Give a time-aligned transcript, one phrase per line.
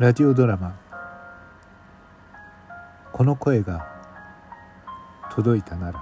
[0.00, 0.74] ラジオドラマ
[3.12, 3.86] 「この声が
[5.30, 6.00] 届いたなら」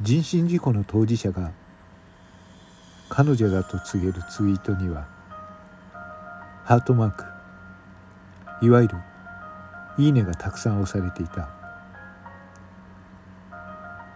[0.00, 1.50] 人身事故の当事者が
[3.10, 5.04] 彼女だと告げるツイートには
[6.64, 7.26] ハートマーク
[8.62, 8.96] いわゆる
[10.00, 11.50] 「いいね」がたくさん押されていた。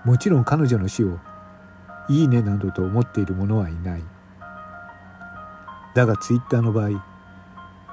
[0.02, 1.18] もちろん彼女の死を
[2.08, 4.04] 「いいね」などと思っている者はいない。
[5.94, 7.02] だがツイッターの場合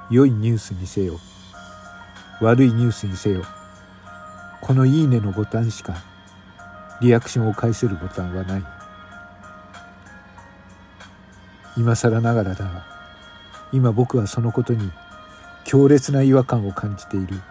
[0.09, 1.17] 良いニュースにせよ
[2.41, 3.44] 悪いニュースにせよ
[4.62, 5.95] この「いいね」のボタンしか
[6.99, 8.63] リアクションを返せるボタンはない。
[11.77, 12.85] 今更ながらだが
[13.71, 14.91] 今僕はそのことに
[15.63, 17.41] 強烈な違和感を感じている。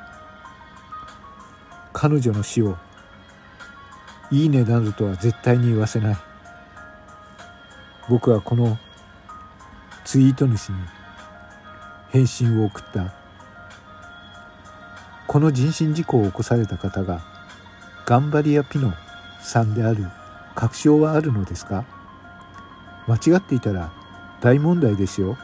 [1.93, 2.77] 彼女の死を
[4.31, 6.32] 「いいね」などとは絶対に言わせない。
[8.09, 8.79] 僕はこの
[10.05, 10.77] ツイート主に
[12.11, 13.15] 返信を送った。
[15.29, 17.23] この人身事故を起こされた方が
[18.05, 18.93] 頑張り屋ピノ
[19.41, 20.05] さんである
[20.55, 21.87] 確証はあるのですか？
[23.07, 23.93] 間違っていたら
[24.43, 25.39] 大問題ですよ。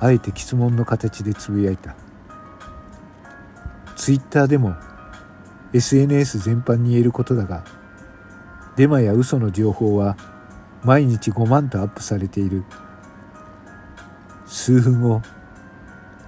[0.00, 1.94] あえて質問の形でつぶやいた。
[3.96, 4.74] ツイッターでも
[5.72, 7.64] SNS 全般に言えることだが
[8.76, 10.16] デマや嘘の情報は
[10.82, 12.64] 毎日5万とアップされている。
[14.46, 15.22] 数分後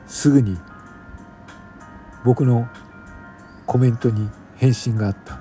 [0.06, 0.56] すぐに
[2.24, 2.68] 僕の
[3.66, 5.40] コメントに返信があった。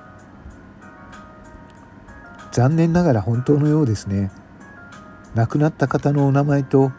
[2.52, 4.32] 残念ながら本当のようですね。
[5.36, 6.92] 亡くなった方のお名前と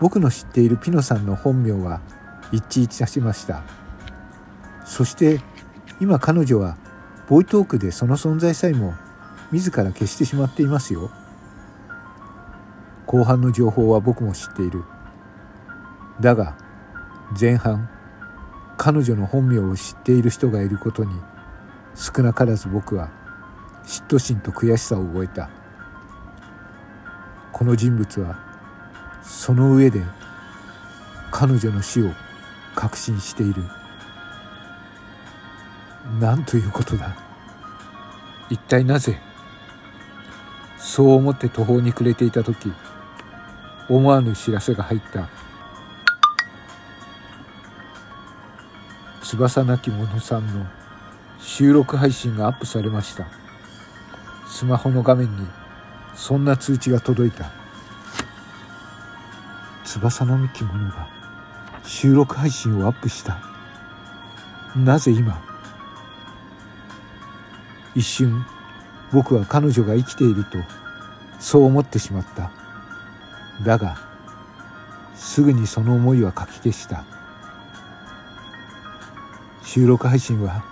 [0.00, 2.00] 僕の知っているピノさんの本名は
[2.52, 3.62] 一致いたしました。
[4.84, 5.40] そして
[6.00, 6.76] 今彼女は
[7.28, 8.94] ボイトークでその存在さえも
[9.52, 11.10] 自ら消してしまっていますよ。
[13.06, 14.84] 後半の情報は僕も知っている。
[16.20, 16.56] だが
[17.38, 17.88] 前半
[18.76, 21.10] 彼女の本名を知っている人がいることに
[21.94, 23.10] 少なからず僕は
[23.84, 25.48] 嫉妬心と悔しさを覚えた。
[27.52, 28.38] この人物は
[29.22, 30.02] その上で
[31.30, 32.10] 彼女の死を
[32.74, 33.62] 確信している。
[36.20, 37.16] 何ということだ。
[38.50, 39.18] 一体なぜ
[40.78, 42.72] そう思って途方に暮れていた時
[43.88, 45.28] 思わぬ知らせが入った。
[49.22, 50.66] 翼なき者さんの
[51.38, 53.26] 収録配信がアップされました。
[54.46, 55.46] スマホの画面に
[56.14, 57.50] そんな通知が届いた。
[59.84, 61.08] 翼のき者が
[61.84, 63.38] 収録配信をアップした。
[64.74, 65.40] なぜ今？
[67.94, 68.44] 一瞬
[69.12, 70.58] 僕は彼女が生きていると
[71.38, 72.50] そう思ってしまった。
[73.64, 73.98] だが
[75.14, 77.04] すぐにその思いはかき消した。
[79.62, 80.64] 収録配信は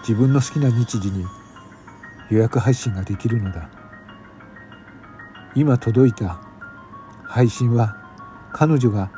[0.00, 1.24] 自分の好きな日時に
[2.30, 3.68] 予約配信ができるのだ。
[5.54, 6.40] 今届いた
[7.24, 7.96] 配信は
[8.52, 9.10] 彼女が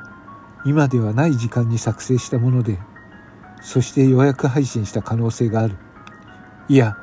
[0.65, 2.79] 今ではない時間に作成したもので
[3.61, 5.77] そして予約配信した可能性がある。
[6.69, 6.97] いや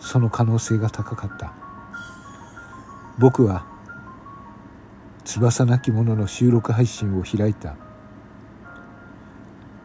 [0.00, 1.54] その可能性が高かった。
[3.18, 3.73] 僕は
[5.24, 7.76] 翼なき者の収録配信を開いた。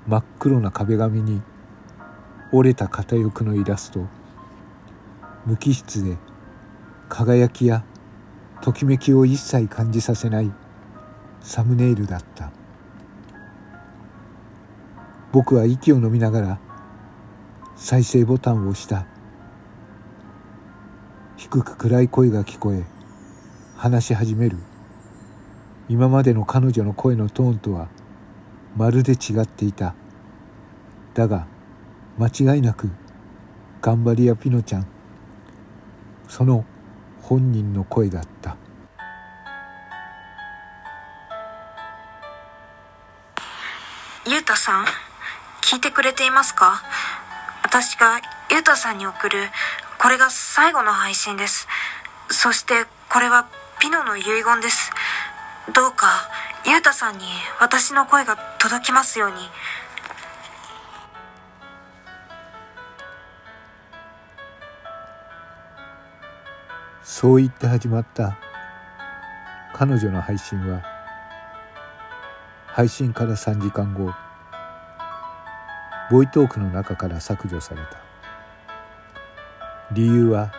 [0.05, 1.41] 真っ黒な壁紙に
[2.51, 4.05] 折れた片翼のイラスト。
[5.45, 6.17] 無機質で
[7.07, 7.85] 輝きや
[8.61, 10.51] ときめきを一切感じさせない
[11.41, 12.51] サムネイルだった。
[15.31, 16.59] 僕は息を飲みながら
[17.77, 19.07] 再生ボタンを押した。
[21.37, 22.83] 低く暗い声が聞こえ
[23.77, 24.57] 話し始める。
[25.89, 27.89] 今までの彼女の声のトーンとは
[28.77, 29.95] まるで違っていた。
[31.15, 31.47] だが
[32.19, 32.89] 間違いなく
[33.81, 34.87] 頑張り屋ピノちゃん
[36.27, 36.63] その
[37.23, 38.55] 本人の声だった。
[44.27, 44.85] ゆうたさん
[45.61, 46.83] 聞いてくれていますか？
[47.63, 48.21] 私が
[48.51, 49.39] ゆうたさんに送る
[49.99, 51.67] これが最後の配信です。
[52.29, 53.49] そしてこれは
[53.79, 54.91] ピノの遺言です。
[55.73, 56.07] どうか
[56.65, 57.25] ゆうたさんに
[57.59, 59.35] 私の声が届きますように。
[67.03, 68.37] そう言って始まった。
[69.73, 70.83] 彼女の配信は
[72.67, 74.13] 配信から3時間後
[76.09, 77.99] ボイトークの中から削除された。
[79.91, 80.51] 理由は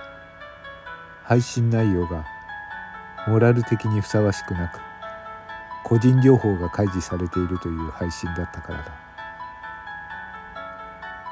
[1.24, 2.24] 配信内容が
[3.26, 4.89] モラル的にふさわしくなく
[5.84, 8.92] 個人情報が開示されているという配信だったからだ。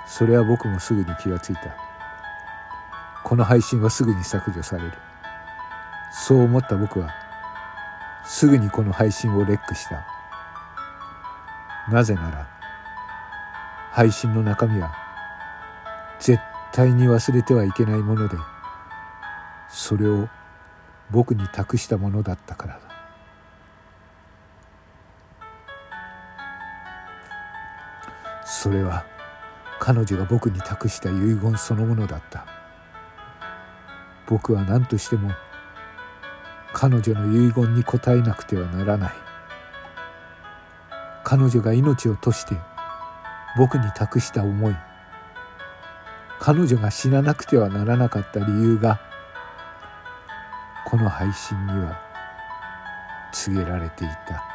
[0.07, 1.77] それは僕もすぐに気がついた。
[3.25, 4.93] この配信はすぐに削除される。
[6.11, 7.11] そう思った僕は
[8.25, 10.07] すぐにこの配信をレックした。
[11.91, 12.47] なぜなら
[13.93, 14.93] 配信の中身は
[16.19, 16.39] 絶
[16.73, 18.37] 対に忘れてはいけないもので
[19.69, 20.29] それを
[21.11, 22.88] 僕に託したものだったからだ。
[28.61, 29.07] それは
[29.79, 32.45] 彼女が僕に託した遺言そのものだった。
[34.27, 35.31] 僕は何としても
[36.73, 39.13] 彼女の遺言に応えなくてはならない。
[41.23, 42.57] 彼女が命を賭して
[43.57, 44.75] 僕に託した思い。
[46.41, 49.01] 彼女が死ななくてはならなかった理由が
[50.85, 51.97] この配信には
[53.31, 54.48] 告げられていた。